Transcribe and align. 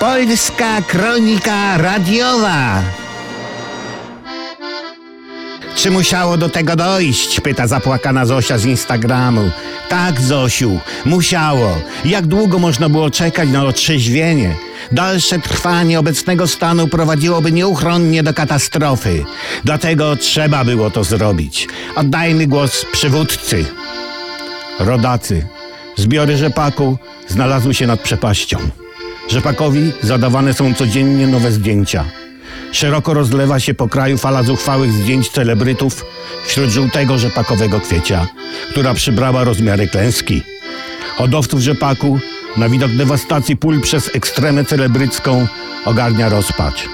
Polska 0.00 0.82
Kronika 0.82 1.78
Radiowa. 1.78 2.82
Czy 5.76 5.90
musiało 5.90 6.36
do 6.36 6.48
tego 6.48 6.76
dojść? 6.76 7.40
Pyta 7.40 7.66
zapłakana 7.66 8.26
Zosia 8.26 8.58
z 8.58 8.64
Instagramu. 8.64 9.50
Tak, 9.88 10.20
Zosiu, 10.20 10.78
musiało. 11.04 11.78
Jak 12.04 12.26
długo 12.26 12.58
można 12.58 12.88
było 12.88 13.10
czekać 13.10 13.48
na 13.48 13.64
otrzeźwienie? 13.64 14.54
Dalsze 14.92 15.38
trwanie 15.38 15.98
obecnego 15.98 16.46
stanu 16.46 16.88
prowadziłoby 16.88 17.52
nieuchronnie 17.52 18.22
do 18.22 18.34
katastrofy. 18.34 19.24
Dlatego 19.64 20.16
trzeba 20.16 20.64
było 20.64 20.90
to 20.90 21.04
zrobić. 21.04 21.68
Oddajmy 21.96 22.46
głos 22.46 22.86
przywódcy. 22.92 23.64
Rodacy. 24.78 25.46
Zbiory 25.96 26.36
rzepaku 26.36 26.98
znalazły 27.28 27.74
się 27.74 27.86
nad 27.86 28.00
przepaścią. 28.00 28.58
Rzepakowi 29.30 29.92
zadawane 30.02 30.54
są 30.54 30.74
codziennie 30.74 31.26
nowe 31.26 31.52
zdjęcia. 31.52 32.04
Szeroko 32.72 33.14
rozlewa 33.14 33.60
się 33.60 33.74
po 33.74 33.88
kraju 33.88 34.18
fala 34.18 34.42
zuchwałych 34.42 34.92
zdjęć 34.92 35.28
celebrytów 35.28 36.04
wśród 36.46 36.70
żółtego 36.70 37.18
rzepakowego 37.18 37.80
kwiecia, 37.80 38.26
która 38.70 38.94
przybrała 38.94 39.44
rozmiary 39.44 39.88
klęski. 39.88 40.42
Hodowców 41.16 41.60
rzepaku 41.60 42.18
na 42.56 42.68
widok 42.68 42.90
dewastacji 42.90 43.56
pól 43.56 43.80
przez 43.80 44.10
ekstremę 44.14 44.64
celebrycką 44.64 45.46
ogarnia 45.84 46.28
rozpacz. 46.28 46.88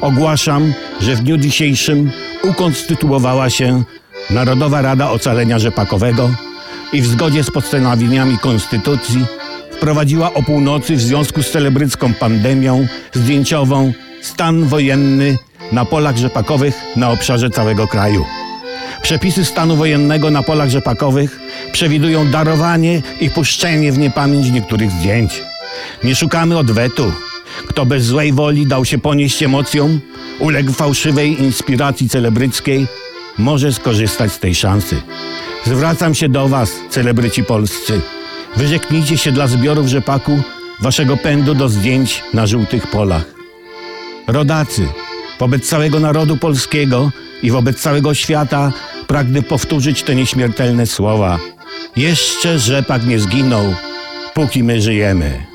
Ogłaszam, 0.00 0.72
że 1.00 1.14
w 1.14 1.20
dniu 1.20 1.36
dzisiejszym 1.36 2.10
ukonstytuowała 2.42 3.50
się 3.50 3.82
Narodowa 4.30 4.82
Rada 4.82 5.10
Ocalenia 5.10 5.58
Rzepakowego 5.58 6.30
i 6.92 7.02
w 7.02 7.06
zgodzie 7.06 7.44
z 7.44 7.50
postanowieniami 7.50 8.38
Konstytucji 8.38 9.26
wprowadziła 9.80 10.34
o 10.34 10.42
północy 10.42 10.96
w 10.96 11.00
związku 11.00 11.42
z 11.42 11.50
celebrycką 11.50 12.14
pandemią 12.14 12.86
zdjęciową 13.12 13.92
stan 14.22 14.64
wojenny 14.64 15.38
na 15.72 15.84
polach 15.84 16.16
rzepakowych 16.16 16.74
na 16.96 17.10
obszarze 17.10 17.50
całego 17.50 17.88
kraju. 17.88 18.24
Przepisy 19.02 19.44
stanu 19.44 19.76
wojennego 19.76 20.30
na 20.30 20.42
polach 20.42 20.68
rzepakowych 20.68 21.40
przewidują 21.72 22.26
darowanie 22.26 23.02
i 23.20 23.30
puszczenie 23.30 23.92
w 23.92 23.98
niepamięć 23.98 24.50
niektórych 24.50 24.90
zdjęć. 24.90 25.42
Nie 26.04 26.14
szukamy 26.14 26.58
odwetu. 26.58 27.12
Kto 27.68 27.86
bez 27.86 28.04
złej 28.04 28.32
woli 28.32 28.66
dał 28.66 28.84
się 28.84 28.98
ponieść 28.98 29.42
emocjom, 29.42 30.00
uległ 30.38 30.72
fałszywej 30.72 31.42
inspiracji 31.42 32.08
celebryckiej, 32.08 32.86
może 33.38 33.72
skorzystać 33.72 34.32
z 34.32 34.38
tej 34.38 34.54
szansy. 34.54 34.96
Zwracam 35.66 36.14
się 36.14 36.28
do 36.28 36.48
Was, 36.48 36.72
celebryci 36.90 37.44
polscy. 37.44 38.00
Wyrzeknijcie 38.56 39.18
się 39.18 39.32
dla 39.32 39.46
zbiorów 39.46 39.86
rzepaku 39.86 40.42
waszego 40.80 41.16
pędu 41.16 41.54
do 41.54 41.68
zdjęć 41.68 42.22
na 42.34 42.46
żółtych 42.46 42.86
polach. 42.86 43.24
Rodacy, 44.26 44.88
wobec 45.38 45.68
całego 45.68 46.00
narodu 46.00 46.36
polskiego 46.36 47.10
i 47.42 47.50
wobec 47.50 47.80
całego 47.80 48.14
świata 48.14 48.72
pragnę 49.06 49.42
powtórzyć 49.42 50.02
te 50.02 50.14
nieśmiertelne 50.14 50.86
słowa. 50.86 51.38
Jeszcze 51.96 52.58
rzepak 52.58 53.06
nie 53.06 53.18
zginął, 53.18 53.74
póki 54.34 54.64
my 54.64 54.80
żyjemy. 54.80 55.46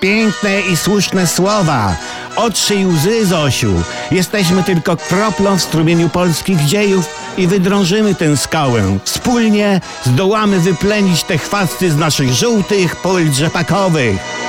Piękne 0.00 0.60
i 0.60 0.76
słuszne 0.76 1.26
słowa. 1.26 1.96
Otrzyj 2.40 2.86
łzy, 2.86 3.26
Zosiu. 3.26 3.74
Jesteśmy 4.10 4.62
tylko 4.62 4.96
kroplą 4.96 5.56
w 5.56 5.62
strumieniu 5.62 6.08
polskich 6.08 6.64
dziejów 6.64 7.08
i 7.38 7.46
wydrążymy 7.46 8.14
tę 8.14 8.36
skałę. 8.36 8.98
Wspólnie 9.04 9.80
zdołamy 10.04 10.60
wyplenić 10.60 11.22
te 11.22 11.38
chwasty 11.38 11.90
z 11.90 11.96
naszych 11.96 12.32
żółtych 12.32 12.96
pól 12.96 13.32
rzepakowych. 13.32 14.39